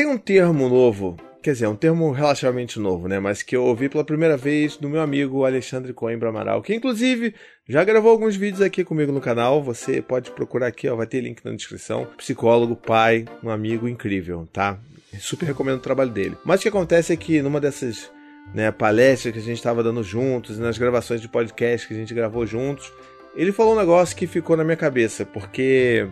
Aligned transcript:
tem 0.00 0.06
um 0.06 0.16
termo 0.16 0.66
novo, 0.66 1.14
quer 1.42 1.52
dizer, 1.52 1.66
um 1.66 1.76
termo 1.76 2.10
relativamente 2.10 2.80
novo, 2.80 3.06
né? 3.06 3.20
Mas 3.20 3.42
que 3.42 3.54
eu 3.54 3.64
ouvi 3.64 3.86
pela 3.86 4.02
primeira 4.02 4.34
vez 4.34 4.78
do 4.78 4.88
meu 4.88 5.02
amigo 5.02 5.44
Alexandre 5.44 5.92
Coimbra 5.92 6.30
Amaral, 6.30 6.62
que 6.62 6.74
inclusive 6.74 7.34
já 7.68 7.84
gravou 7.84 8.10
alguns 8.10 8.34
vídeos 8.34 8.62
aqui 8.62 8.82
comigo 8.82 9.12
no 9.12 9.20
canal. 9.20 9.62
Você 9.62 10.00
pode 10.00 10.30
procurar 10.30 10.68
aqui, 10.68 10.88
ó, 10.88 10.96
vai 10.96 11.06
ter 11.06 11.20
link 11.20 11.44
na 11.44 11.52
descrição. 11.52 12.08
Psicólogo, 12.16 12.74
pai, 12.74 13.26
um 13.44 13.50
amigo 13.50 13.86
incrível, 13.86 14.48
tá? 14.50 14.78
Super 15.18 15.44
recomendo 15.44 15.76
o 15.76 15.82
trabalho 15.82 16.10
dele. 16.10 16.34
Mas 16.46 16.60
o 16.60 16.62
que 16.62 16.70
acontece 16.70 17.12
é 17.12 17.16
que 17.16 17.42
numa 17.42 17.60
dessas 17.60 18.10
né, 18.54 18.72
palestras 18.72 19.34
que 19.34 19.38
a 19.38 19.42
gente 19.42 19.58
estava 19.58 19.82
dando 19.82 20.02
juntos, 20.02 20.58
nas 20.58 20.78
gravações 20.78 21.20
de 21.20 21.28
podcast 21.28 21.86
que 21.86 21.92
a 21.92 21.98
gente 21.98 22.14
gravou 22.14 22.46
juntos, 22.46 22.90
ele 23.36 23.52
falou 23.52 23.74
um 23.74 23.78
negócio 23.78 24.16
que 24.16 24.26
ficou 24.26 24.56
na 24.56 24.64
minha 24.64 24.78
cabeça, 24.78 25.26
porque 25.26 26.08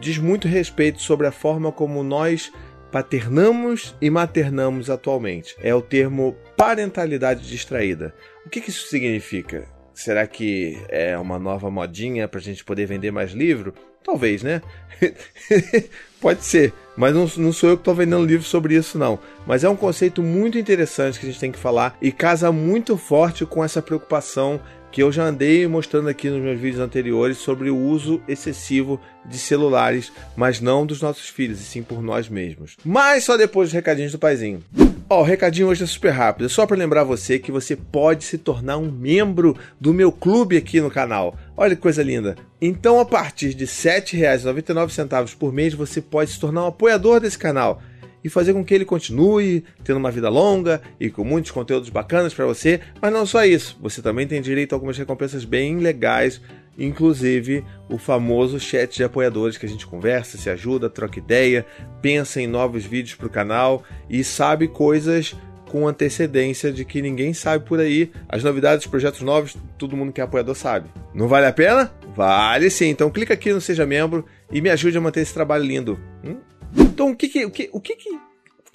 diz 0.00 0.18
muito 0.18 0.48
respeito 0.48 1.00
sobre 1.00 1.28
a 1.28 1.32
forma 1.32 1.70
como 1.70 2.02
nós 2.02 2.50
paternamos 2.90 3.94
e 4.00 4.10
maternamos 4.10 4.90
atualmente. 4.90 5.56
É 5.62 5.74
o 5.74 5.82
termo 5.82 6.36
parentalidade 6.56 7.48
distraída. 7.48 8.14
O 8.44 8.50
que, 8.50 8.60
que 8.60 8.70
isso 8.70 8.86
significa? 8.88 9.66
Será 9.94 10.26
que 10.26 10.80
é 10.88 11.16
uma 11.18 11.38
nova 11.38 11.70
modinha 11.70 12.26
para 12.26 12.40
a 12.40 12.42
gente 12.42 12.64
poder 12.64 12.86
vender 12.86 13.10
mais 13.10 13.32
livro? 13.32 13.74
Talvez, 14.02 14.42
né? 14.42 14.62
Pode 16.20 16.44
ser, 16.44 16.72
mas 16.96 17.14
não, 17.14 17.30
não 17.36 17.52
sou 17.52 17.70
eu 17.70 17.76
que 17.76 17.82
estou 17.82 17.94
vendendo 17.94 18.24
livro 18.24 18.46
sobre 18.46 18.74
isso, 18.74 18.98
não. 18.98 19.18
Mas 19.46 19.64
é 19.64 19.68
um 19.68 19.76
conceito 19.76 20.22
muito 20.22 20.58
interessante 20.58 21.18
que 21.18 21.26
a 21.26 21.28
gente 21.28 21.40
tem 21.40 21.52
que 21.52 21.58
falar 21.58 21.96
e 22.00 22.10
casa 22.10 22.50
muito 22.50 22.96
forte 22.96 23.46
com 23.46 23.64
essa 23.64 23.80
preocupação 23.80 24.60
que 24.90 25.02
eu 25.02 25.12
já 25.12 25.24
andei 25.24 25.66
mostrando 25.66 26.08
aqui 26.08 26.28
nos 26.28 26.42
meus 26.42 26.60
vídeos 26.60 26.82
anteriores 26.82 27.38
sobre 27.38 27.70
o 27.70 27.76
uso 27.76 28.20
excessivo 28.26 29.00
de 29.24 29.38
celulares, 29.38 30.12
mas 30.36 30.60
não 30.60 30.86
dos 30.86 31.00
nossos 31.00 31.28
filhos, 31.28 31.60
e 31.60 31.64
sim 31.64 31.82
por 31.82 32.02
nós 32.02 32.28
mesmos. 32.28 32.76
Mas 32.84 33.24
só 33.24 33.36
depois 33.36 33.68
dos 33.68 33.74
recadinhos 33.74 34.12
do 34.12 34.18
paizinho. 34.18 34.62
Ó, 35.08 35.18
oh, 35.18 35.20
o 35.22 35.24
recadinho 35.24 35.68
hoje 35.68 35.82
é 35.82 35.86
super 35.86 36.10
rápido, 36.10 36.46
é 36.46 36.48
só 36.48 36.66
para 36.66 36.76
lembrar 36.76 37.02
você 37.02 37.38
que 37.38 37.50
você 37.50 37.74
pode 37.74 38.24
se 38.24 38.38
tornar 38.38 38.78
um 38.78 38.90
membro 38.90 39.56
do 39.80 39.92
meu 39.92 40.12
clube 40.12 40.56
aqui 40.56 40.80
no 40.80 40.90
canal. 40.90 41.36
Olha 41.56 41.74
que 41.74 41.82
coisa 41.82 42.02
linda. 42.02 42.36
Então, 42.60 43.00
a 43.00 43.04
partir 43.04 43.52
de 43.54 43.64
R$ 43.64 43.70
7,99 43.70 45.36
por 45.36 45.52
mês, 45.52 45.74
você 45.74 46.00
pode 46.00 46.30
se 46.30 46.38
tornar 46.38 46.64
um 46.64 46.68
apoiador 46.68 47.18
desse 47.18 47.38
canal 47.38 47.82
e 48.22 48.28
fazer 48.28 48.52
com 48.52 48.64
que 48.64 48.74
ele 48.74 48.84
continue 48.84 49.64
tendo 49.84 49.96
uma 49.96 50.10
vida 50.10 50.28
longa 50.28 50.80
e 50.98 51.10
com 51.10 51.24
muitos 51.24 51.50
conteúdos 51.50 51.88
bacanas 51.88 52.34
para 52.34 52.46
você. 52.46 52.80
Mas 53.00 53.12
não 53.12 53.26
só 53.26 53.44
isso, 53.44 53.78
você 53.80 54.02
também 54.02 54.26
tem 54.26 54.40
direito 54.40 54.72
a 54.72 54.76
algumas 54.76 54.96
recompensas 54.96 55.44
bem 55.44 55.78
legais, 55.78 56.40
inclusive 56.78 57.64
o 57.88 57.98
famoso 57.98 58.58
chat 58.58 58.96
de 58.96 59.04
apoiadores 59.04 59.58
que 59.58 59.66
a 59.66 59.68
gente 59.68 59.86
conversa, 59.86 60.38
se 60.38 60.48
ajuda, 60.48 60.90
troca 60.90 61.18
ideia, 61.18 61.66
pensa 62.00 62.40
em 62.40 62.46
novos 62.46 62.84
vídeos 62.84 63.14
para 63.14 63.26
o 63.26 63.30
canal 63.30 63.82
e 64.08 64.22
sabe 64.24 64.68
coisas 64.68 65.34
com 65.70 65.86
antecedência 65.86 66.72
de 66.72 66.84
que 66.84 67.00
ninguém 67.00 67.32
sabe 67.32 67.64
por 67.64 67.78
aí. 67.78 68.10
As 68.28 68.42
novidades, 68.42 68.86
projetos 68.86 69.20
novos, 69.20 69.56
todo 69.78 69.96
mundo 69.96 70.12
que 70.12 70.20
é 70.20 70.24
apoiador 70.24 70.56
sabe. 70.56 70.90
Não 71.14 71.28
vale 71.28 71.46
a 71.46 71.52
pena? 71.52 71.92
Vale 72.14 72.68
sim. 72.70 72.88
Então 72.88 73.08
clica 73.08 73.34
aqui 73.34 73.52
no 73.52 73.60
Seja 73.60 73.86
Membro 73.86 74.26
e 74.50 74.60
me 74.60 74.68
ajude 74.68 74.98
a 74.98 75.00
manter 75.00 75.20
esse 75.20 75.32
trabalho 75.32 75.64
lindo. 75.64 75.98
Hum? 76.24 76.38
Então, 76.76 77.10
o 77.10 77.16
que 77.16 77.28
que, 77.28 77.44
o 77.44 77.50
que, 77.50 77.70
o 77.72 77.80
que, 77.80 77.96
que, 77.96 78.18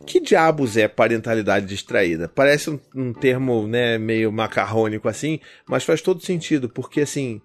que 0.06 0.20
diabos 0.20 0.78
é 0.78 0.88
parentalidade 0.88 1.66
distraída? 1.66 2.28
Parece 2.28 2.70
um, 2.70 2.80
um 2.96 3.14
termo, 3.14 3.68
né, 3.68 3.98
meio 3.98 4.32
macarrônico 4.32 5.08
assim, 5.08 5.40
mas 5.68 5.84
faz 5.84 6.02
todo 6.02 6.24
sentido, 6.24 6.70
porque 6.70 7.02
assim, 7.02 7.42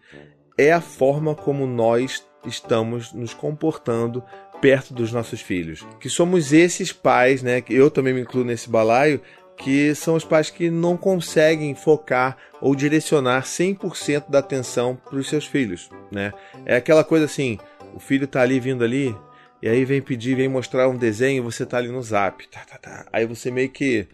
é 0.59 0.73
a 0.73 0.81
forma 0.81 1.35
como 1.35 1.67
nós 1.67 2.25
estamos 2.45 3.13
nos 3.13 3.35
comportando 3.35 4.23
perto 4.61 4.93
dos 4.93 5.13
nossos 5.13 5.41
filhos. 5.41 5.87
Que 5.99 6.09
somos 6.09 6.53
esses 6.53 6.93
pais, 6.93 7.43
né, 7.43 7.61
que 7.61 7.75
eu 7.75 7.91
também 7.91 8.13
me 8.13 8.21
incluo 8.21 8.45
nesse 8.45 8.69
balaio, 8.69 9.21
que 9.57 9.95
são 9.95 10.15
os 10.15 10.25
pais 10.25 10.49
que 10.51 10.71
não 10.71 10.97
conseguem 10.97 11.75
focar 11.75 12.37
ou 12.61 12.75
direcionar 12.75 13.43
100% 13.43 14.31
da 14.31 14.39
atenção 14.39 14.97
para 14.97 15.19
os 15.19 15.29
seus 15.29 15.45
filhos, 15.45 15.91
né? 16.11 16.33
É 16.65 16.77
aquela 16.77 17.05
coisa 17.05 17.27
assim, 17.27 17.59
o 17.95 18.01
filho 18.01 18.27
tá 18.27 18.41
ali 18.41 18.59
vindo 18.59 18.83
ali, 18.83 19.15
e 19.63 19.69
aí 19.69 19.85
vem 19.85 20.01
pedir, 20.01 20.37
vem 20.37 20.49
mostrar 20.49 20.89
um 20.89 20.97
desenho, 20.97 21.43
você 21.43 21.67
tá 21.67 21.77
ali 21.77 21.89
no 21.89 22.03
zap. 22.03 22.49
Tá, 22.49 22.61
tá, 22.61 22.79
tá. 22.79 23.07
Aí 23.13 23.27
você 23.27 23.51
meio 23.51 23.69
que 23.69 24.09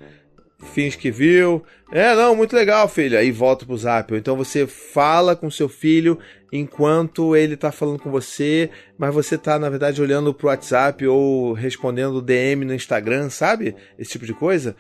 finge 0.59 0.99
que 0.99 1.11
viu. 1.11 1.63
É, 1.93 2.15
não, 2.17 2.35
muito 2.35 2.57
legal, 2.57 2.89
filho. 2.89 3.17
Aí 3.17 3.31
volta 3.31 3.65
pro 3.65 3.77
zap. 3.77 4.13
Ou 4.13 4.19
então 4.19 4.37
você 4.37 4.67
fala 4.67 5.37
com 5.37 5.49
seu 5.49 5.69
filho 5.69 6.19
enquanto 6.53 7.37
ele 7.37 7.57
tá 7.57 7.71
falando 7.71 8.01
com 8.01 8.11
você, 8.11 8.71
mas 8.99 9.15
você 9.15 9.39
tá, 9.39 9.59
na 9.59 9.71
verdade, 9.71 10.03
olhando 10.03 10.35
pro 10.35 10.49
WhatsApp 10.49 11.07
ou 11.07 11.53
respondendo 11.53 12.23
DM 12.23 12.65
no 12.65 12.75
Instagram, 12.75 13.31
sabe? 13.31 13.77
Esse 13.97 14.13
tipo 14.13 14.27
de 14.27 14.35
coisa. 14.35 14.75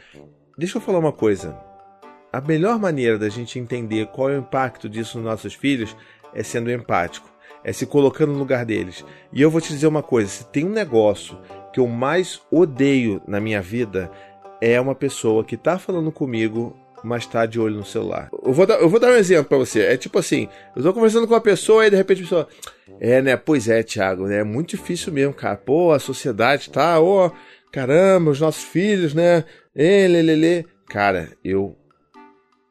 Deixa 0.58 0.78
eu 0.78 0.82
falar 0.82 0.98
uma 0.98 1.12
coisa. 1.12 1.56
A 2.32 2.40
melhor 2.40 2.78
maneira 2.78 3.18
da 3.18 3.28
gente 3.28 3.58
entender 3.58 4.06
qual 4.06 4.30
é 4.30 4.34
o 4.34 4.40
impacto 4.40 4.88
disso 4.88 5.18
nos 5.18 5.26
nossos 5.26 5.54
filhos 5.54 5.96
é 6.34 6.42
sendo 6.42 6.72
empático 6.72 7.35
é 7.64 7.72
se 7.72 7.86
colocando 7.86 8.32
no 8.32 8.38
lugar 8.38 8.64
deles. 8.64 9.04
E 9.32 9.40
eu 9.42 9.50
vou 9.50 9.60
te 9.60 9.72
dizer 9.72 9.86
uma 9.86 10.02
coisa: 10.02 10.28
se 10.28 10.46
tem 10.46 10.64
um 10.64 10.70
negócio 10.70 11.38
que 11.72 11.80
eu 11.80 11.86
mais 11.86 12.40
odeio 12.50 13.20
na 13.26 13.40
minha 13.40 13.60
vida, 13.60 14.10
é 14.60 14.80
uma 14.80 14.94
pessoa 14.94 15.44
que 15.44 15.56
tá 15.56 15.78
falando 15.78 16.10
comigo, 16.10 16.76
mas 17.02 17.26
tá 17.26 17.44
de 17.46 17.60
olho 17.60 17.76
no 17.76 17.84
celular. 17.84 18.28
Eu 18.44 18.52
vou 18.52 18.66
dar, 18.66 18.80
eu 18.80 18.88
vou 18.88 19.00
dar 19.00 19.08
um 19.08 19.16
exemplo 19.16 19.44
para 19.44 19.58
você. 19.58 19.80
É 19.80 19.96
tipo 19.96 20.18
assim: 20.18 20.48
eu 20.74 20.82
tô 20.82 20.92
conversando 20.92 21.26
com 21.26 21.34
uma 21.34 21.40
pessoa 21.40 21.86
e 21.86 21.90
de 21.90 21.96
repente 21.96 22.20
a 22.20 22.24
pessoa. 22.24 22.48
É, 23.00 23.20
né? 23.20 23.36
Pois 23.36 23.68
é, 23.68 23.82
Thiago, 23.82 24.26
né? 24.26 24.38
É 24.38 24.44
muito 24.44 24.70
difícil 24.70 25.12
mesmo, 25.12 25.34
cara. 25.34 25.56
Pô, 25.56 25.92
a 25.92 25.98
sociedade 25.98 26.70
tá, 26.70 26.98
ô, 27.00 27.26
oh, 27.26 27.30
caramba, 27.70 28.30
os 28.30 28.40
nossos 28.40 28.64
filhos, 28.64 29.12
né? 29.12 29.44
Ele, 29.74 30.18
ele, 30.18 30.66
Cara, 30.88 31.30
eu 31.44 31.76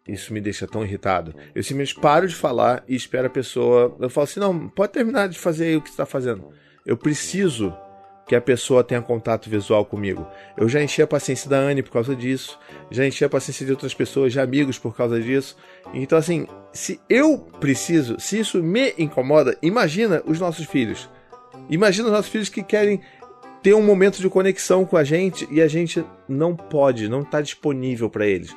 isso 0.08 0.34
me 0.34 0.40
deixa 0.40 0.68
tão 0.68 0.84
irritado. 0.84 1.34
Eu 1.54 1.64
simplesmente 1.64 2.00
paro 2.00 2.28
de 2.28 2.36
falar 2.36 2.84
e 2.88 2.96
espero 2.96 3.28
a 3.28 3.30
pessoa. 3.30 3.96
Eu 4.00 4.10
falo 4.10 4.26
assim: 4.26 4.40
não, 4.40 4.70
pode 4.70 4.94
terminar 4.94 5.28
de 5.28 5.40
fazer 5.40 5.66
aí 5.66 5.76
o 5.76 5.82
que 5.82 5.90
está 5.90 6.06
fazendo. 6.06 6.50
Eu 6.86 6.96
preciso 6.96 7.76
que 8.28 8.36
a 8.36 8.42
pessoa 8.42 8.84
tenha 8.84 9.02
contato 9.02 9.50
visual 9.50 9.86
comigo. 9.86 10.28
Eu 10.58 10.68
já 10.70 10.82
enchi 10.82 11.02
a 11.02 11.08
paciência 11.08 11.50
da 11.50 11.58
Anne 11.58 11.84
por 11.84 11.92
causa 11.92 12.16
disso, 12.16 12.60
já 12.90 13.06
enchi 13.06 13.24
a 13.24 13.30
paciência 13.30 13.66
de 13.66 13.72
outras 13.72 13.94
pessoas, 13.94 14.34
de 14.34 14.40
amigos 14.40 14.80
por 14.80 14.96
causa 14.96 15.20
disso. 15.20 15.56
Então, 15.94 16.18
assim, 16.18 16.48
se 16.72 17.00
eu 17.08 17.38
preciso, 17.60 18.20
se 18.20 18.40
isso 18.40 18.62
me 18.64 18.94
incomoda, 18.98 19.58
imagina 19.62 20.24
os 20.26 20.40
nossos 20.40 20.66
filhos. 20.66 21.10
Imagina 21.70 22.08
os 22.08 22.14
nossos 22.14 22.32
filhos 22.32 22.50
que 22.50 22.64
querem 22.64 23.00
ter 23.62 23.74
um 23.74 23.82
momento 23.82 24.20
de 24.20 24.30
conexão 24.30 24.86
com 24.86 24.98
a 24.98 25.04
gente 25.04 25.48
e 25.52 25.62
a 25.62 25.68
gente 25.68 26.04
não 26.28 26.56
pode, 26.56 27.08
não 27.08 27.22
está 27.22 27.42
disponível 27.42 28.10
para 28.10 28.28
eles 28.28 28.56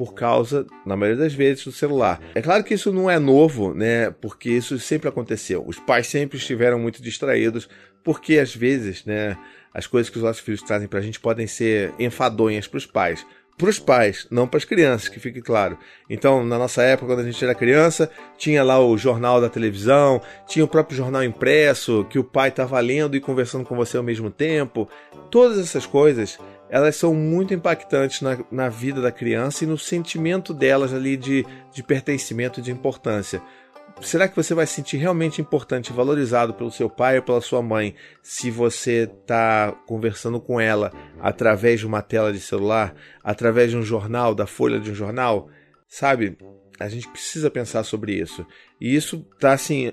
por 0.00 0.14
causa, 0.14 0.66
na 0.86 0.96
maioria 0.96 1.22
das 1.22 1.34
vezes, 1.34 1.62
do 1.62 1.72
celular. 1.72 2.22
É 2.34 2.40
claro 2.40 2.64
que 2.64 2.72
isso 2.72 2.90
não 2.90 3.10
é 3.10 3.18
novo, 3.18 3.74
né? 3.74 4.10
Porque 4.10 4.48
isso 4.48 4.78
sempre 4.78 5.10
aconteceu. 5.10 5.62
Os 5.66 5.78
pais 5.78 6.06
sempre 6.06 6.38
estiveram 6.38 6.78
muito 6.78 7.02
distraídos, 7.02 7.68
porque 8.02 8.38
às 8.38 8.56
vezes, 8.56 9.04
né, 9.04 9.36
as 9.74 9.86
coisas 9.86 10.08
que 10.08 10.16
os 10.16 10.22
nossos 10.22 10.40
filhos 10.40 10.62
trazem 10.62 10.88
para 10.88 11.00
a 11.00 11.02
gente 11.02 11.20
podem 11.20 11.46
ser 11.46 11.92
enfadonhas 11.98 12.66
para 12.66 12.78
os 12.78 12.86
pais. 12.86 13.26
Para 13.60 13.68
os 13.68 13.78
pais, 13.78 14.26
não 14.30 14.48
para 14.48 14.56
as 14.56 14.64
crianças, 14.64 15.10
que 15.10 15.20
fique 15.20 15.42
claro. 15.42 15.76
Então, 16.08 16.42
na 16.42 16.56
nossa 16.56 16.82
época, 16.82 17.08
quando 17.08 17.18
a 17.20 17.30
gente 17.30 17.44
era 17.44 17.54
criança, 17.54 18.10
tinha 18.38 18.64
lá 18.64 18.82
o 18.82 18.96
jornal 18.96 19.38
da 19.38 19.50
televisão, 19.50 20.22
tinha 20.46 20.64
o 20.64 20.68
próprio 20.68 20.96
jornal 20.96 21.22
impresso, 21.22 22.06
que 22.08 22.18
o 22.18 22.24
pai 22.24 22.48
estava 22.48 22.80
lendo 22.80 23.18
e 23.18 23.20
conversando 23.20 23.66
com 23.66 23.76
você 23.76 23.98
ao 23.98 24.02
mesmo 24.02 24.30
tempo. 24.30 24.88
Todas 25.30 25.58
essas 25.58 25.84
coisas 25.84 26.38
elas 26.70 26.96
são 26.96 27.12
muito 27.12 27.52
impactantes 27.52 28.22
na, 28.22 28.38
na 28.50 28.70
vida 28.70 29.02
da 29.02 29.12
criança 29.12 29.64
e 29.64 29.66
no 29.66 29.76
sentimento 29.76 30.54
delas 30.54 30.94
ali 30.94 31.14
de, 31.14 31.44
de 31.70 31.82
pertencimento, 31.82 32.62
de 32.62 32.70
importância. 32.70 33.42
Será 34.02 34.26
que 34.26 34.34
você 34.34 34.54
vai 34.54 34.66
se 34.66 34.74
sentir 34.74 34.96
realmente 34.96 35.40
importante, 35.40 35.92
valorizado 35.92 36.54
pelo 36.54 36.70
seu 36.70 36.88
pai 36.88 37.18
ou 37.18 37.22
pela 37.22 37.40
sua 37.40 37.62
mãe, 37.62 37.94
se 38.22 38.50
você 38.50 39.02
está 39.02 39.72
conversando 39.86 40.40
com 40.40 40.60
ela 40.60 40.90
através 41.20 41.80
de 41.80 41.86
uma 41.86 42.00
tela 42.02 42.32
de 42.32 42.40
celular, 42.40 42.94
através 43.22 43.70
de 43.70 43.76
um 43.76 43.82
jornal, 43.82 44.34
da 44.34 44.46
folha 44.46 44.80
de 44.80 44.90
um 44.90 44.94
jornal? 44.94 45.48
Sabe? 45.86 46.38
A 46.78 46.88
gente 46.88 47.08
precisa 47.08 47.50
pensar 47.50 47.84
sobre 47.84 48.14
isso. 48.14 48.44
E 48.80 48.94
isso 48.94 49.24
tá 49.38 49.52
assim, 49.52 49.92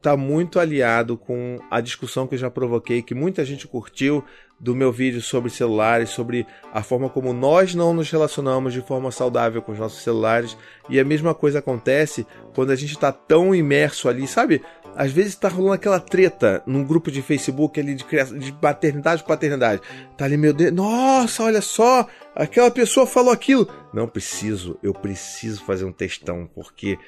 tá 0.00 0.16
muito 0.16 0.58
aliado 0.58 1.16
com 1.16 1.58
a 1.70 1.80
discussão 1.80 2.26
que 2.26 2.34
eu 2.34 2.38
já 2.38 2.50
provoquei, 2.50 3.02
que 3.02 3.14
muita 3.14 3.44
gente 3.44 3.66
curtiu 3.66 4.24
do 4.58 4.74
meu 4.74 4.92
vídeo 4.92 5.22
sobre 5.22 5.50
celulares, 5.50 6.10
sobre 6.10 6.46
a 6.72 6.82
forma 6.82 7.08
como 7.08 7.32
nós 7.32 7.74
não 7.74 7.94
nos 7.94 8.10
relacionamos 8.10 8.74
de 8.74 8.82
forma 8.82 9.10
saudável 9.10 9.62
com 9.62 9.72
os 9.72 9.78
nossos 9.78 10.02
celulares. 10.02 10.56
E 10.88 11.00
a 11.00 11.04
mesma 11.04 11.34
coisa 11.34 11.60
acontece 11.60 12.26
quando 12.54 12.70
a 12.70 12.76
gente 12.76 12.92
está 12.92 13.10
tão 13.10 13.54
imerso 13.54 14.08
ali, 14.08 14.26
sabe? 14.26 14.62
Às 14.94 15.12
vezes 15.12 15.32
está 15.32 15.48
rolando 15.48 15.74
aquela 15.74 16.00
treta 16.00 16.62
num 16.66 16.84
grupo 16.84 17.10
de 17.10 17.22
Facebook 17.22 17.80
ali 17.80 17.94
de, 17.94 18.04
criação, 18.04 18.38
de 18.38 18.54
maternidade 18.60 19.24
paternidade. 19.24 19.80
Tá 20.16 20.26
ali, 20.26 20.36
meu 20.36 20.52
Deus, 20.52 20.72
nossa, 20.72 21.44
olha 21.44 21.62
só, 21.62 22.06
aquela 22.34 22.70
pessoa 22.70 23.06
falou 23.06 23.32
aquilo. 23.32 23.66
Não 23.94 24.06
preciso, 24.06 24.78
eu 24.82 24.92
preciso 24.92 25.64
fazer 25.64 25.84
um 25.84 25.92
textão, 25.92 26.48
porque 26.54 26.98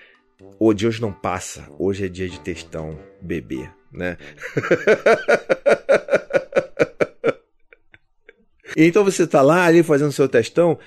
o 0.58 0.72
de 0.72 0.86
hoje 0.86 1.00
não 1.00 1.12
passa, 1.12 1.68
hoje 1.78 2.06
é 2.06 2.08
dia 2.08 2.28
de 2.28 2.40
textão, 2.40 2.98
bebê, 3.20 3.68
né? 3.92 4.16
então 8.76 9.04
você 9.04 9.26
tá 9.26 9.42
lá 9.42 9.64
ali 9.64 9.82
fazendo 9.82 10.12
seu 10.12 10.28
testão 10.28 10.78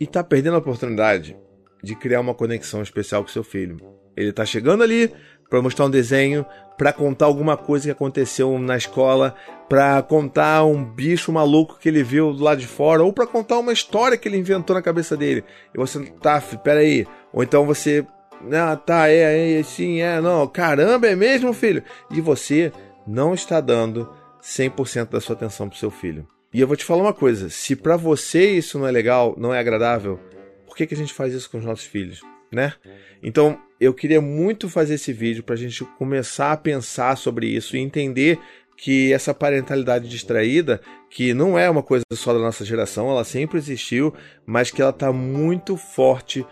e 0.00 0.06
tá 0.06 0.24
perdendo 0.24 0.54
a 0.54 0.58
oportunidade 0.58 1.36
de 1.82 1.94
criar 1.94 2.20
uma 2.20 2.34
conexão 2.34 2.82
especial 2.82 3.22
com 3.22 3.28
seu 3.28 3.44
filho. 3.44 3.76
Ele 4.16 4.32
tá 4.32 4.44
chegando 4.44 4.82
ali 4.82 5.12
para 5.48 5.62
mostrar 5.62 5.86
um 5.86 5.90
desenho, 5.90 6.44
para 6.76 6.92
contar 6.92 7.26
alguma 7.26 7.56
coisa 7.56 7.86
que 7.86 7.90
aconteceu 7.90 8.58
na 8.58 8.76
escola, 8.76 9.34
para 9.68 10.02
contar 10.02 10.64
um 10.64 10.84
bicho 10.84 11.32
maluco 11.32 11.78
que 11.78 11.88
ele 11.88 12.02
viu 12.02 12.32
do 12.32 12.42
lado 12.42 12.60
de 12.60 12.66
fora, 12.66 13.02
ou 13.02 13.12
para 13.12 13.26
contar 13.26 13.58
uma 13.58 13.72
história 13.72 14.18
que 14.18 14.28
ele 14.28 14.36
inventou 14.36 14.74
na 14.74 14.82
cabeça 14.82 15.16
dele. 15.16 15.44
E 15.74 15.78
você, 15.78 16.04
tá, 16.20 16.40
peraí. 16.62 17.06
Ou 17.32 17.42
então 17.42 17.64
você, 17.64 18.04
ah, 18.52 18.76
tá, 18.76 19.08
é, 19.08 19.58
é, 19.58 19.62
sim, 19.62 20.00
é, 20.00 20.20
não, 20.20 20.46
caramba, 20.46 21.06
é 21.06 21.16
mesmo, 21.16 21.52
filho? 21.52 21.82
E 22.10 22.20
você 22.20 22.72
não 23.06 23.34
está 23.34 23.60
dando 23.60 24.08
100% 24.42 25.10
da 25.10 25.20
sua 25.20 25.34
atenção 25.34 25.68
pro 25.68 25.78
seu 25.78 25.90
filho. 25.90 26.26
E 26.52 26.60
eu 26.60 26.66
vou 26.66 26.76
te 26.76 26.84
falar 26.84 27.02
uma 27.02 27.14
coisa: 27.14 27.50
se 27.50 27.74
para 27.74 27.96
você 27.96 28.52
isso 28.52 28.78
não 28.78 28.86
é 28.86 28.90
legal, 28.90 29.34
não 29.36 29.52
é 29.52 29.58
agradável, 29.58 30.20
por 30.66 30.76
que, 30.76 30.86
que 30.86 30.94
a 30.94 30.96
gente 30.96 31.12
faz 31.12 31.32
isso 31.34 31.50
com 31.50 31.58
os 31.58 31.64
nossos 31.64 31.84
filhos, 31.84 32.20
né? 32.52 32.74
Então, 33.22 33.58
eu 33.80 33.92
queria 33.92 34.20
muito 34.20 34.68
fazer 34.68 34.94
esse 34.94 35.12
vídeo 35.12 35.42
para 35.42 35.54
a 35.54 35.58
gente 35.58 35.84
começar 35.98 36.52
a 36.52 36.56
pensar 36.56 37.16
sobre 37.16 37.46
isso 37.46 37.76
e 37.76 37.80
entender 37.80 38.38
que 38.76 39.12
essa 39.12 39.32
parentalidade 39.32 40.08
distraída, 40.08 40.80
que 41.10 41.32
não 41.32 41.58
é 41.58 41.68
uma 41.68 41.82
coisa 41.82 42.04
só 42.12 42.32
da 42.32 42.38
nossa 42.38 42.64
geração, 42.64 43.10
ela 43.10 43.24
sempre 43.24 43.58
existiu, 43.58 44.14
mas 44.44 44.70
que 44.70 44.82
ela 44.82 44.90
está 44.90 45.12
muito 45.12 45.76
forte 45.76 46.44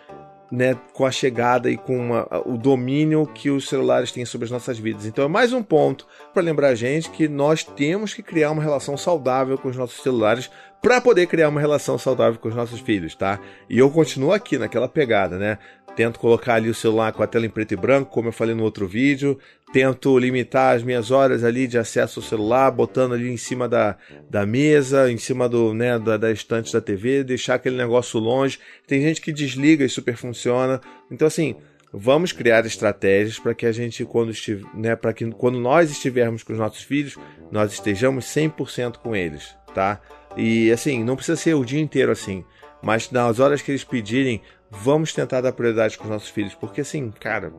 né, 0.54 0.78
com 0.92 1.04
a 1.04 1.10
chegada 1.10 1.70
e 1.70 1.76
com 1.76 1.96
uma, 1.98 2.28
o 2.46 2.56
domínio 2.56 3.26
que 3.26 3.50
os 3.50 3.68
celulares 3.68 4.12
têm 4.12 4.24
sobre 4.24 4.44
as 4.44 4.50
nossas 4.50 4.78
vidas. 4.78 5.04
Então 5.04 5.24
é 5.24 5.28
mais 5.28 5.52
um 5.52 5.62
ponto 5.62 6.06
para 6.32 6.42
lembrar 6.42 6.68
a 6.68 6.74
gente 6.74 7.10
que 7.10 7.26
nós 7.28 7.64
temos 7.64 8.14
que 8.14 8.22
criar 8.22 8.52
uma 8.52 8.62
relação 8.62 8.96
saudável 8.96 9.58
com 9.58 9.68
os 9.68 9.76
nossos 9.76 10.02
celulares 10.02 10.50
para 10.84 11.00
poder 11.00 11.26
criar 11.26 11.48
uma 11.48 11.62
relação 11.62 11.96
saudável 11.96 12.38
com 12.38 12.46
os 12.46 12.54
nossos 12.54 12.78
filhos, 12.78 13.14
tá? 13.14 13.40
E 13.70 13.78
eu 13.78 13.90
continuo 13.90 14.32
aqui 14.32 14.58
naquela 14.58 14.86
pegada, 14.86 15.38
né? 15.38 15.56
Tento 15.96 16.18
colocar 16.18 16.56
ali 16.56 16.68
o 16.68 16.74
celular 16.74 17.10
com 17.14 17.22
a 17.22 17.26
tela 17.26 17.46
em 17.46 17.48
preto 17.48 17.72
e 17.72 17.76
branco, 17.76 18.10
como 18.10 18.28
eu 18.28 18.32
falei 18.32 18.54
no 18.54 18.62
outro 18.62 18.86
vídeo. 18.86 19.38
Tento 19.72 20.18
limitar 20.18 20.76
as 20.76 20.82
minhas 20.82 21.10
horas 21.10 21.42
ali 21.42 21.66
de 21.66 21.78
acesso 21.78 22.20
ao 22.20 22.26
celular, 22.26 22.70
botando 22.70 23.14
ali 23.14 23.30
em 23.30 23.36
cima 23.38 23.66
da, 23.66 23.96
da 24.28 24.44
mesa, 24.44 25.10
em 25.10 25.16
cima 25.16 25.48
do, 25.48 25.72
né, 25.72 25.98
da, 25.98 26.18
da 26.18 26.30
estante 26.30 26.70
da 26.70 26.82
TV, 26.82 27.24
deixar 27.24 27.54
aquele 27.54 27.78
negócio 27.78 28.20
longe. 28.20 28.58
Tem 28.86 29.00
gente 29.00 29.22
que 29.22 29.32
desliga 29.32 29.86
e 29.86 29.88
super 29.88 30.18
funciona. 30.18 30.82
Então, 31.10 31.26
assim, 31.26 31.56
vamos 31.90 32.30
criar 32.30 32.66
estratégias 32.66 33.38
para 33.38 33.54
que 33.54 33.64
a 33.64 33.72
gente, 33.72 34.04
quando, 34.04 34.32
estiver, 34.32 34.68
né, 34.74 34.94
para 34.94 35.14
que 35.14 35.24
quando 35.30 35.58
nós 35.58 35.90
estivermos 35.90 36.42
com 36.42 36.52
os 36.52 36.58
nossos 36.58 36.82
filhos, 36.82 37.16
nós 37.50 37.72
estejamos 37.72 38.26
100% 38.26 38.98
com 38.98 39.16
eles, 39.16 39.56
tá? 39.74 39.98
E, 40.36 40.70
assim, 40.72 41.04
não 41.04 41.16
precisa 41.16 41.36
ser 41.36 41.54
o 41.54 41.64
dia 41.64 41.80
inteiro 41.80 42.10
assim, 42.10 42.44
mas 42.82 43.10
nas 43.10 43.38
horas 43.38 43.62
que 43.62 43.70
eles 43.70 43.84
pedirem, 43.84 44.42
vamos 44.70 45.12
tentar 45.12 45.40
dar 45.40 45.52
prioridade 45.52 45.96
para 45.96 46.04
os 46.04 46.10
nossos 46.10 46.28
filhos, 46.28 46.54
porque 46.54 46.80
assim, 46.80 47.10
cara, 47.20 47.52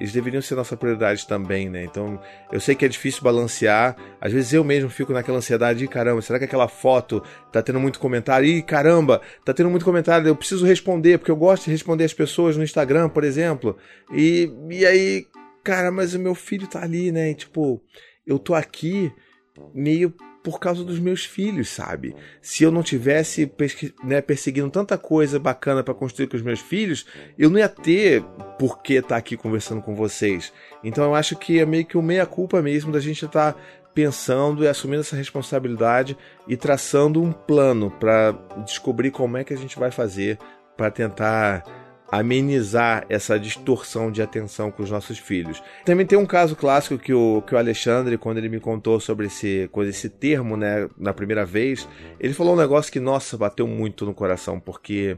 eles 0.00 0.12
deveriam 0.12 0.40
ser 0.40 0.54
nossa 0.54 0.78
prioridade 0.78 1.26
também, 1.26 1.68
né? 1.68 1.84
Então, 1.84 2.18
eu 2.50 2.58
sei 2.58 2.74
que 2.74 2.86
é 2.86 2.88
difícil 2.88 3.22
balancear. 3.22 3.94
Às 4.18 4.32
vezes 4.32 4.50
eu 4.54 4.64
mesmo 4.64 4.88
fico 4.88 5.12
naquela 5.12 5.36
ansiedade, 5.36 5.84
e 5.84 5.88
caramba, 5.88 6.22
será 6.22 6.38
que 6.38 6.46
aquela 6.46 6.68
foto 6.68 7.22
tá 7.52 7.62
tendo 7.62 7.78
muito 7.78 8.00
comentário? 8.00 8.48
Ih, 8.48 8.62
caramba, 8.62 9.20
tá 9.44 9.52
tendo 9.52 9.68
muito 9.68 9.84
comentário, 9.84 10.26
eu 10.26 10.34
preciso 10.34 10.64
responder, 10.64 11.18
porque 11.18 11.30
eu 11.30 11.36
gosto 11.36 11.66
de 11.66 11.72
responder 11.72 12.04
as 12.04 12.14
pessoas 12.14 12.56
no 12.56 12.64
Instagram, 12.64 13.10
por 13.10 13.24
exemplo. 13.24 13.76
E, 14.10 14.50
e 14.70 14.86
aí, 14.86 15.26
cara, 15.62 15.92
mas 15.92 16.14
o 16.14 16.18
meu 16.18 16.34
filho 16.34 16.66
tá 16.66 16.82
ali, 16.82 17.12
né? 17.12 17.32
E, 17.32 17.34
tipo, 17.34 17.82
eu 18.26 18.38
tô 18.38 18.54
aqui 18.54 19.12
meio 19.74 20.14
por 20.42 20.58
causa 20.58 20.82
dos 20.82 20.98
meus 20.98 21.24
filhos, 21.24 21.68
sabe? 21.68 22.14
Se 22.40 22.64
eu 22.64 22.70
não 22.70 22.82
tivesse 22.82 23.50
né, 24.02 24.20
perseguindo 24.20 24.70
tanta 24.70 24.96
coisa 24.96 25.38
bacana 25.38 25.82
para 25.82 25.94
construir 25.94 26.28
com 26.28 26.36
os 26.36 26.42
meus 26.42 26.60
filhos, 26.60 27.06
eu 27.38 27.50
não 27.50 27.58
ia 27.58 27.68
ter 27.68 28.22
por 28.58 28.82
que 28.82 28.94
estar 28.94 29.08
tá 29.08 29.16
aqui 29.16 29.36
conversando 29.36 29.82
com 29.82 29.94
vocês. 29.94 30.52
Então 30.82 31.04
eu 31.04 31.14
acho 31.14 31.36
que 31.36 31.58
é 31.58 31.66
meio 31.66 31.84
que 31.84 31.98
o 31.98 32.02
meia-culpa 32.02 32.62
mesmo 32.62 32.90
da 32.90 33.00
gente 33.00 33.24
estar 33.24 33.52
tá 33.52 33.60
pensando 33.94 34.64
e 34.64 34.68
assumindo 34.68 35.00
essa 35.00 35.16
responsabilidade 35.16 36.16
e 36.48 36.56
traçando 36.56 37.22
um 37.22 37.32
plano 37.32 37.90
para 37.90 38.32
descobrir 38.64 39.10
como 39.10 39.36
é 39.36 39.44
que 39.44 39.52
a 39.52 39.58
gente 39.58 39.78
vai 39.78 39.90
fazer 39.90 40.38
para 40.76 40.90
tentar 40.90 41.62
amenizar 42.10 43.04
essa 43.08 43.38
distorção 43.38 44.10
de 44.10 44.20
atenção 44.22 44.70
com 44.70 44.82
os 44.82 44.90
nossos 44.90 45.18
filhos. 45.18 45.62
Também 45.84 46.06
tem 46.06 46.18
um 46.18 46.26
caso 46.26 46.56
clássico 46.56 46.98
que 46.98 47.14
o, 47.14 47.42
que 47.42 47.54
o 47.54 47.58
Alexandre, 47.58 48.18
quando 48.18 48.38
ele 48.38 48.48
me 48.48 48.60
contou 48.60 48.98
sobre 48.98 49.26
esse, 49.26 49.70
esse 49.86 50.08
termo, 50.08 50.56
né, 50.56 50.88
na 50.98 51.12
primeira 51.12 51.44
vez, 51.44 51.88
ele 52.18 52.34
falou 52.34 52.54
um 52.54 52.58
negócio 52.58 52.92
que, 52.92 53.00
nossa, 53.00 53.36
bateu 53.36 53.66
muito 53.66 54.04
no 54.04 54.14
coração, 54.14 54.58
porque 54.58 55.16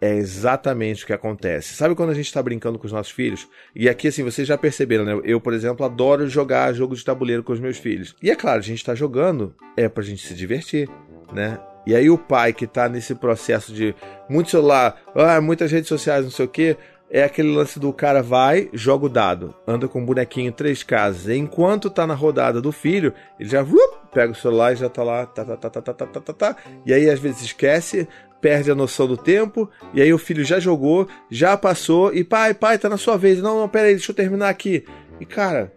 é 0.00 0.14
exatamente 0.14 1.04
o 1.04 1.06
que 1.06 1.12
acontece. 1.12 1.74
Sabe 1.74 1.94
quando 1.94 2.10
a 2.10 2.14
gente 2.14 2.26
está 2.26 2.42
brincando 2.42 2.78
com 2.78 2.86
os 2.86 2.92
nossos 2.92 3.12
filhos? 3.12 3.48
E 3.74 3.88
aqui, 3.88 4.08
assim, 4.08 4.22
vocês 4.22 4.46
já 4.46 4.58
perceberam, 4.58 5.04
né? 5.04 5.20
Eu, 5.24 5.40
por 5.40 5.52
exemplo, 5.52 5.84
adoro 5.84 6.28
jogar 6.28 6.72
jogo 6.72 6.94
de 6.94 7.04
tabuleiro 7.04 7.42
com 7.42 7.52
os 7.52 7.60
meus 7.60 7.78
filhos. 7.78 8.14
E 8.22 8.30
é 8.30 8.36
claro, 8.36 8.58
a 8.58 8.62
gente 8.62 8.78
está 8.78 8.94
jogando 8.94 9.54
é 9.76 9.88
pra 9.88 10.02
gente 10.02 10.26
se 10.26 10.34
divertir, 10.34 10.88
né? 11.32 11.58
E 11.86 11.94
aí 11.94 12.08
o 12.10 12.18
pai 12.18 12.52
que 12.52 12.64
está 12.64 12.88
nesse 12.88 13.14
processo 13.14 13.72
de 13.72 13.94
muito 14.28 14.50
celular, 14.50 14.96
ah, 15.14 15.40
muitas 15.40 15.70
redes 15.70 15.88
sociais, 15.88 16.24
não 16.24 16.30
sei 16.30 16.46
o 16.46 16.48
que, 16.48 16.76
é 17.10 17.22
aquele 17.22 17.54
lance 17.54 17.78
do 17.78 17.92
cara 17.92 18.22
vai, 18.22 18.68
joga 18.72 19.06
o 19.06 19.08
dado, 19.08 19.54
anda 19.66 19.86
com 19.86 20.00
um 20.00 20.04
bonequinho 20.04 20.50
três 20.50 20.82
casas. 20.82 21.28
Enquanto 21.28 21.88
tá 21.88 22.06
na 22.06 22.14
rodada 22.14 22.60
do 22.60 22.72
filho, 22.72 23.12
ele 23.38 23.48
já 23.48 23.62
uh, 23.62 23.68
pega 24.12 24.32
o 24.32 24.34
celular 24.34 24.72
e 24.72 24.76
já 24.76 24.88
tá 24.88 25.04
lá, 25.04 25.24
tá, 25.26 25.44
tá, 25.44 25.56
tá, 25.56 25.70
tá, 25.70 25.82
tá, 25.82 25.92
tá, 25.92 26.06
tá, 26.06 26.20
tá, 26.20 26.32
tá. 26.32 26.56
E 26.84 26.92
aí 26.92 27.08
às 27.08 27.20
vezes 27.20 27.42
esquece, 27.42 28.08
perde 28.40 28.70
a 28.70 28.74
noção 28.74 29.06
do 29.06 29.16
tempo, 29.16 29.70
e 29.92 30.02
aí 30.02 30.12
o 30.12 30.18
filho 30.18 30.44
já 30.44 30.58
jogou, 30.58 31.06
já 31.30 31.56
passou, 31.56 32.12
e 32.12 32.24
pai, 32.24 32.52
pai, 32.52 32.78
tá 32.78 32.88
na 32.88 32.96
sua 32.96 33.16
vez. 33.16 33.40
Não, 33.40 33.60
não, 33.60 33.68
pera 33.68 33.86
aí, 33.86 33.94
deixa 33.94 34.10
eu 34.10 34.16
terminar 34.16 34.48
aqui. 34.48 34.84
E 35.20 35.24
cara, 35.24 35.72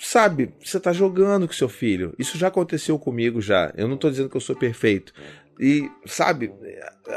sabe, 0.00 0.54
você 0.64 0.78
está 0.78 0.92
jogando 0.92 1.46
com 1.46 1.52
seu 1.52 1.68
filho. 1.68 2.14
Isso 2.18 2.38
já 2.38 2.48
aconteceu 2.48 2.98
comigo 2.98 3.40
já. 3.40 3.72
Eu 3.76 3.86
não 3.86 3.94
estou 3.94 4.10
dizendo 4.10 4.30
que 4.30 4.36
eu 4.36 4.40
sou 4.40 4.56
perfeito. 4.56 5.12
E, 5.60 5.90
sabe, 6.06 6.50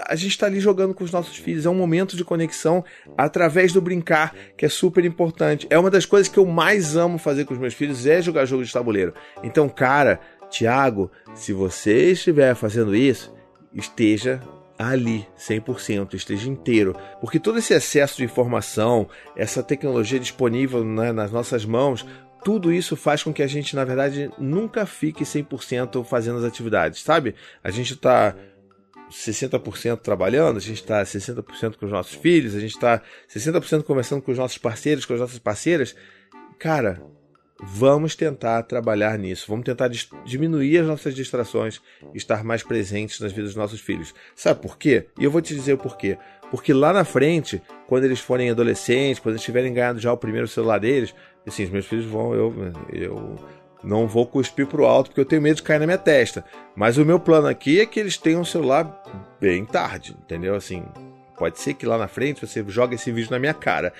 a 0.05 0.15
gente 0.15 0.31
está 0.31 0.47
ali 0.47 0.59
jogando 0.59 0.93
com 0.93 1.03
os 1.03 1.11
nossos 1.11 1.37
filhos. 1.37 1.65
É 1.65 1.69
um 1.69 1.75
momento 1.75 2.17
de 2.17 2.25
conexão 2.25 2.83
através 3.17 3.71
do 3.71 3.81
brincar, 3.81 4.35
que 4.57 4.65
é 4.65 4.69
super 4.69 5.05
importante. 5.05 5.65
É 5.69 5.79
uma 5.79 5.89
das 5.89 6.05
coisas 6.05 6.27
que 6.27 6.37
eu 6.37 6.45
mais 6.45 6.97
amo 6.97 7.17
fazer 7.17 7.45
com 7.45 7.53
os 7.53 7.59
meus 7.59 7.73
filhos, 7.73 8.05
é 8.05 8.21
jogar 8.21 8.45
jogo 8.45 8.65
de 8.65 8.73
tabuleiro. 8.73 9.13
Então, 9.41 9.69
cara, 9.69 10.19
Tiago, 10.49 11.09
se 11.33 11.53
você 11.53 12.11
estiver 12.11 12.53
fazendo 12.53 12.93
isso, 12.93 13.33
esteja 13.73 14.41
ali 14.77 15.25
100%, 15.39 16.13
esteja 16.13 16.49
inteiro, 16.49 16.95
porque 17.21 17.39
todo 17.39 17.59
esse 17.59 17.73
excesso 17.73 18.17
de 18.17 18.25
informação, 18.25 19.07
essa 19.37 19.63
tecnologia 19.63 20.19
disponível 20.19 20.83
né, 20.83 21.11
nas 21.11 21.31
nossas 21.31 21.63
mãos, 21.63 22.05
tudo 22.43 22.71
isso 22.71 22.95
faz 22.95 23.23
com 23.23 23.33
que 23.33 23.41
a 23.41 23.47
gente, 23.47 23.75
na 23.75 23.85
verdade, 23.85 24.29
nunca 24.37 24.85
fique 24.85 25.23
100% 25.23 26.03
fazendo 26.03 26.37
as 26.39 26.43
atividades, 26.43 27.01
sabe? 27.01 27.35
A 27.63 27.71
gente 27.71 27.93
está 27.93 28.35
60% 29.09 29.99
trabalhando, 29.99 30.57
a 30.57 30.61
gente 30.61 30.81
está 30.81 31.01
60% 31.03 31.75
com 31.77 31.85
os 31.85 31.91
nossos 31.91 32.15
filhos, 32.15 32.55
a 32.55 32.59
gente 32.59 32.73
está 32.73 33.01
60% 33.33 33.83
conversando 33.83 34.21
com 34.21 34.31
os 34.31 34.37
nossos 34.37 34.57
parceiros, 34.57 35.05
com 35.05 35.13
as 35.13 35.19
nossas 35.19 35.39
parceiras. 35.39 35.95
Cara, 36.59 37.01
vamos 37.61 38.15
tentar 38.15 38.63
trabalhar 38.63 39.17
nisso, 39.17 39.45
vamos 39.47 39.65
tentar 39.65 39.89
diminuir 40.25 40.79
as 40.79 40.87
nossas 40.87 41.15
distrações 41.15 41.81
estar 42.13 42.43
mais 42.43 42.63
presentes 42.63 43.19
nas 43.19 43.31
vidas 43.31 43.51
dos 43.51 43.55
nossos 43.55 43.79
filhos. 43.79 44.13
Sabe 44.35 44.61
por 44.61 44.77
quê? 44.77 45.07
E 45.19 45.23
eu 45.23 45.31
vou 45.31 45.41
te 45.41 45.55
dizer 45.55 45.73
o 45.73 45.77
porquê. 45.77 46.17
Porque 46.51 46.73
lá 46.73 46.93
na 46.93 47.03
frente, 47.03 47.61
quando 47.87 48.03
eles 48.03 48.19
forem 48.19 48.49
adolescentes, 48.49 49.19
quando 49.19 49.33
eles 49.33 49.43
tiverem 49.43 49.73
ganhado 49.73 49.99
já 49.99 50.11
o 50.11 50.17
primeiro 50.17 50.47
celular 50.47 50.79
deles, 50.79 51.13
assim, 51.47 51.63
os 51.63 51.69
meus 51.69 51.85
filhos 51.85 52.05
vão, 52.05 52.33
eu, 52.33 52.53
eu 52.91 53.35
não 53.83 54.07
vou 54.07 54.25
cuspir 54.25 54.65
pro 54.65 54.85
alto 54.85 55.09
porque 55.09 55.21
eu 55.21 55.25
tenho 55.25 55.41
medo 55.41 55.57
de 55.57 55.63
cair 55.63 55.79
na 55.79 55.85
minha 55.85 55.97
testa. 55.97 56.45
Mas 56.75 56.97
o 56.97 57.05
meu 57.05 57.19
plano 57.19 57.47
aqui 57.47 57.81
é 57.81 57.85
que 57.85 57.99
eles 57.99 58.17
tenham 58.17 58.41
um 58.41 58.45
celular 58.45 59.03
bem 59.39 59.65
tarde, 59.65 60.15
entendeu? 60.23 60.55
Assim, 60.55 60.83
pode 61.37 61.59
ser 61.59 61.73
que 61.73 61.85
lá 61.85 61.97
na 61.97 62.07
frente 62.07 62.45
você 62.45 62.63
jogue 62.67 62.95
esse 62.95 63.11
vídeo 63.11 63.31
na 63.31 63.39
minha 63.39 63.53
cara. 63.53 63.93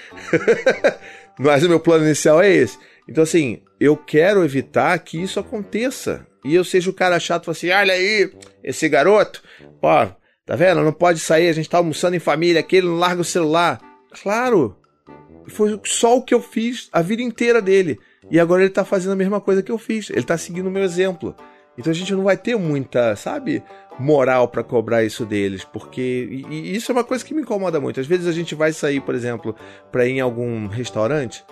Mas 1.38 1.64
o 1.64 1.70
meu 1.70 1.80
plano 1.80 2.06
inicial 2.06 2.42
é 2.42 2.50
esse. 2.50 2.78
Então, 3.08 3.24
assim, 3.24 3.62
eu 3.80 3.98
quero 3.98 4.46
evitar 4.46 4.98
que 5.00 5.22
isso 5.22 5.40
aconteça. 5.40 6.26
E 6.46 6.56
eu 6.56 6.64
seja 6.64 6.90
o 6.90 6.94
cara 6.94 7.20
chato 7.20 7.52
assim: 7.52 7.70
olha 7.70 7.94
aí, 7.94 8.32
esse 8.64 8.88
garoto, 8.88 9.42
ó, 9.82 10.08
tá 10.46 10.56
vendo? 10.56 10.82
Não 10.82 10.94
pode 10.94 11.20
sair, 11.20 11.50
a 11.50 11.54
gente 11.54 11.70
tá 11.70 11.78
almoçando 11.78 12.16
em 12.16 12.20
família 12.20 12.60
aqui, 12.60 12.78
ele 12.78 12.88
não 12.88 12.98
larga 12.98 13.22
o 13.22 13.26
celular. 13.26 13.82
Claro, 14.22 14.78
foi 15.48 15.80
só 15.86 16.18
o 16.18 16.22
que 16.22 16.34
eu 16.34 16.42
fiz 16.42 16.90
a 16.92 17.02
vida 17.02 17.22
inteira 17.22 17.62
dele. 17.62 18.00
E 18.32 18.40
agora 18.40 18.62
ele 18.62 18.70
tá 18.70 18.86
fazendo 18.86 19.14
a 19.14 19.16
mesma 19.16 19.42
coisa 19.42 19.62
que 19.62 19.72
eu 19.72 19.78
fiz. 19.78 20.10
Ele 20.10 20.24
tá 20.24 20.38
seguindo 20.38 20.68
o 20.68 20.72
meu 20.72 20.84
exemplo. 20.84 21.36
Então 21.78 21.92
a 21.92 21.96
gente 21.96 22.14
não 22.14 22.24
vai 22.24 22.38
ter 22.38 22.56
muita, 22.56 23.16
sabe, 23.16 23.64
moral 24.00 24.48
para 24.48 24.64
cobrar 24.64 25.04
isso 25.04 25.26
deles, 25.26 25.64
porque 25.64 26.46
e, 26.50 26.76
isso 26.76 26.92
é 26.92 26.94
uma 26.94 27.04
coisa 27.04 27.24
que 27.26 27.34
me 27.34 27.42
incomoda 27.42 27.80
muito. 27.80 28.00
Às 28.00 28.08
vezes 28.08 28.28
a 28.28 28.32
gente 28.32 28.56
vai 28.56 28.72
sair, 28.72 29.02
por 29.02 29.16
exemplo, 29.16 29.56
para 29.92 30.06
ir 30.06 30.14
em 30.14 30.22
algum 30.22 30.68
restaurante, 30.68 31.44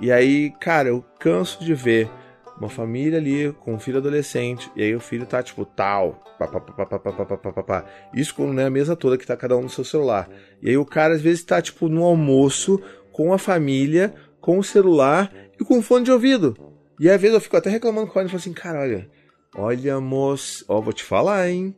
e 0.00 0.12
aí, 0.12 0.50
cara, 0.60 0.88
eu 0.88 1.04
canso 1.18 1.62
de 1.64 1.74
ver 1.74 2.10
uma 2.58 2.68
família 2.70 3.18
ali 3.18 3.52
com 3.60 3.74
um 3.74 3.78
filho 3.78 3.98
adolescente, 3.98 4.70
e 4.74 4.82
aí 4.82 4.94
o 4.94 5.00
filho 5.00 5.26
tá 5.26 5.42
tipo 5.42 5.64
tal, 5.64 6.22
pá, 6.38 7.84
isso 8.14 8.34
quando 8.34 8.52
não 8.54 8.62
é 8.62 8.66
a 8.66 8.70
mesa 8.70 8.96
toda 8.96 9.18
que 9.18 9.26
tá 9.26 9.36
cada 9.36 9.56
um 9.56 9.62
no 9.62 9.68
seu 9.68 9.84
celular. 9.84 10.28
E 10.62 10.70
aí 10.70 10.76
o 10.76 10.86
cara 10.86 11.14
às 11.14 11.20
vezes 11.20 11.44
tá 11.44 11.60
tipo 11.60 11.88
no 11.88 12.04
almoço 12.04 12.80
com 13.16 13.32
a 13.32 13.38
família, 13.38 14.12
com 14.42 14.58
o 14.58 14.62
celular 14.62 15.32
e 15.58 15.64
com 15.64 15.80
fone 15.80 16.04
de 16.04 16.12
ouvido. 16.12 16.54
E 17.00 17.08
às 17.08 17.18
vezes 17.18 17.34
eu 17.34 17.40
fico 17.40 17.56
até 17.56 17.70
reclamando 17.70 18.08
com 18.08 18.20
ele 18.20 18.28
e 18.28 18.30
falo 18.30 18.40
assim, 18.40 18.52
cara, 18.52 18.80
olha, 18.80 19.08
olha, 19.56 19.98
moço, 19.98 20.66
ó, 20.68 20.82
vou 20.82 20.92
te 20.92 21.02
falar, 21.02 21.48
hein? 21.48 21.74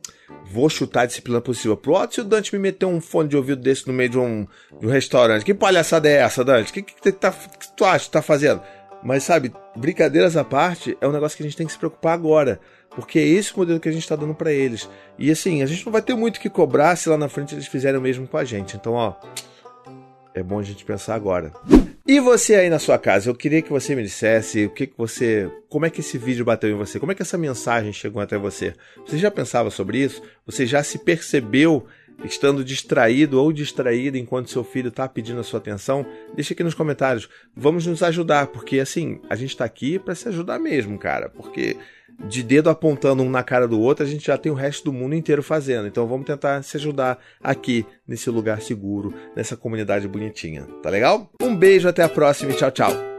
Vou 0.51 0.69
chutar 0.69 1.03
a 1.03 1.05
disciplina 1.05 1.39
possível 1.39 1.77
pro 1.77 1.93
outro 1.93 2.15
se 2.15 2.19
o 2.19 2.25
Dante 2.25 2.53
me 2.53 2.59
meter 2.59 2.85
um 2.85 2.99
fone 2.99 3.29
de 3.29 3.37
ouvido 3.37 3.61
desse 3.61 3.87
no 3.87 3.93
meio 3.93 4.09
de 4.09 4.19
um, 4.19 4.45
de 4.81 4.85
um 4.85 4.89
restaurante. 4.89 5.45
Que 5.45 5.53
palhaçada 5.53 6.09
é 6.09 6.15
essa, 6.15 6.43
Dante? 6.43 6.71
O 6.71 6.73
que, 6.73 6.81
que, 6.81 7.11
tá, 7.13 7.31
que 7.31 7.73
tu 7.73 7.85
acha 7.85 8.03
que 8.03 8.11
tá 8.11 8.21
fazendo? 8.21 8.61
Mas 9.01 9.23
sabe, 9.23 9.53
brincadeiras 9.77 10.35
à 10.35 10.43
parte, 10.43 10.97
é 10.99 11.07
um 11.07 11.13
negócio 11.13 11.37
que 11.37 11.43
a 11.43 11.45
gente 11.45 11.55
tem 11.55 11.65
que 11.65 11.71
se 11.71 11.79
preocupar 11.79 12.15
agora. 12.15 12.59
Porque 12.89 13.17
é 13.17 13.25
esse 13.25 13.53
o 13.53 13.59
modelo 13.59 13.79
que 13.79 13.87
a 13.87 13.93
gente 13.93 14.03
está 14.03 14.17
dando 14.17 14.35
para 14.35 14.51
eles. 14.51 14.89
E 15.17 15.31
assim, 15.31 15.63
a 15.63 15.65
gente 15.65 15.85
não 15.85 15.93
vai 15.93 16.01
ter 16.01 16.15
muito 16.15 16.37
que 16.37 16.49
cobrar 16.49 16.97
se 16.97 17.07
lá 17.07 17.17
na 17.17 17.29
frente 17.29 17.55
eles 17.55 17.67
fizerem 17.67 17.97
o 17.97 18.03
mesmo 18.03 18.27
com 18.27 18.35
a 18.35 18.43
gente. 18.43 18.75
Então, 18.75 18.91
ó, 18.91 19.13
é 20.39 20.43
bom 20.43 20.59
a 20.59 20.63
gente 20.63 20.85
pensar 20.85 21.15
agora. 21.15 21.51
E 22.07 22.19
você 22.19 22.55
aí 22.55 22.69
na 22.69 22.79
sua 22.79 22.97
casa, 22.97 23.29
eu 23.29 23.35
queria 23.35 23.61
que 23.61 23.69
você 23.69 23.93
me 23.95 24.01
dissesse 24.01 24.65
o 24.65 24.69
que, 24.69 24.87
que 24.87 24.97
você. 24.97 25.49
Como 25.69 25.85
é 25.85 25.89
que 25.89 25.99
esse 25.99 26.17
vídeo 26.17 26.43
bateu 26.43 26.69
em 26.69 26.75
você? 26.75 26.99
Como 26.99 27.11
é 27.11 27.15
que 27.15 27.21
essa 27.21 27.37
mensagem 27.37 27.93
chegou 27.93 28.21
até 28.21 28.37
você? 28.37 28.73
Você 29.05 29.17
já 29.17 29.29
pensava 29.29 29.69
sobre 29.69 29.99
isso? 29.99 30.21
Você 30.45 30.65
já 30.65 30.81
se 30.81 30.97
percebeu 30.97 31.85
estando 32.23 32.63
distraído 32.63 33.41
ou 33.41 33.51
distraída 33.51 34.17
enquanto 34.17 34.49
seu 34.49 34.63
filho 34.63 34.89
está 34.89 35.07
pedindo 35.07 35.39
a 35.39 35.43
sua 35.43 35.59
atenção, 35.59 36.05
deixa 36.35 36.53
aqui 36.53 36.63
nos 36.63 36.73
comentários. 36.73 37.29
Vamos 37.55 37.85
nos 37.85 38.03
ajudar, 38.03 38.47
porque 38.47 38.79
assim, 38.79 39.21
a 39.29 39.35
gente 39.35 39.51
está 39.51 39.65
aqui 39.65 39.99
para 39.99 40.15
se 40.15 40.27
ajudar 40.27 40.59
mesmo, 40.59 40.97
cara. 40.97 41.29
Porque 41.29 41.77
de 42.27 42.43
dedo 42.43 42.69
apontando 42.69 43.23
um 43.23 43.29
na 43.29 43.43
cara 43.43 43.67
do 43.67 43.79
outro, 43.79 44.03
a 44.03 44.07
gente 44.07 44.27
já 44.27 44.37
tem 44.37 44.51
o 44.51 44.55
resto 44.55 44.85
do 44.85 44.93
mundo 44.93 45.15
inteiro 45.15 45.41
fazendo. 45.41 45.87
Então 45.87 46.07
vamos 46.07 46.25
tentar 46.25 46.61
se 46.63 46.77
ajudar 46.77 47.19
aqui 47.41 47.85
nesse 48.07 48.29
lugar 48.29 48.61
seguro, 48.61 49.13
nessa 49.35 49.55
comunidade 49.55 50.07
bonitinha. 50.07 50.67
Tá 50.81 50.89
legal? 50.89 51.29
Um 51.41 51.55
beijo, 51.55 51.87
até 51.87 52.03
a 52.03 52.09
próxima 52.09 52.51
e 52.51 52.55
tchau, 52.55 52.71
tchau. 52.71 53.18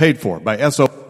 paid 0.00 0.18
for 0.18 0.40
by 0.40 0.56
SO. 0.70 1.09